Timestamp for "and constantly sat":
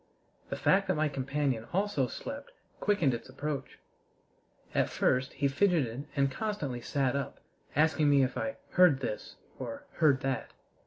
6.15-7.15